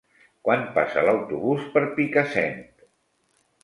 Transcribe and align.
Quan 0.47 0.63
passa 0.77 1.03
l'autobús 1.09 1.69
per 1.77 1.87
Picassent? 2.01 2.61